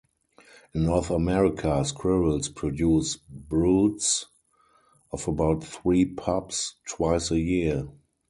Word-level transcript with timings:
In 0.73 0.85
North 0.87 1.11
America, 1.11 1.85
squirrels 1.85 2.49
produce 2.49 3.17
broods 3.17 4.25
of 5.13 5.27
about 5.27 5.63
three 5.63 6.05
"pups" 6.05 6.73
twice 6.89 7.29
a 7.29 7.37
year. 7.39 7.87